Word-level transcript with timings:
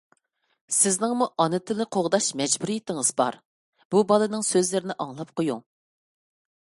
سىزنىڭمۇ 0.75 1.27
ئانا 1.43 1.59
تىلنى 1.71 1.87
قوغداش 1.97 2.29
مەجبۇرىيىتىڭىز 2.41 3.11
بار. 3.21 3.37
بۇ 3.95 4.03
بالىنىڭ 4.13 4.47
سۆزلىرىنى 4.49 4.97
ئاڭلاپ 5.07 5.35
قويۇڭ. 5.41 5.63